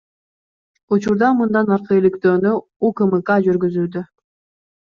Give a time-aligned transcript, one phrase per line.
[0.95, 2.57] Учурда мындан аркы иликтөөнү
[2.91, 4.05] УКМК жүргүзүүдө.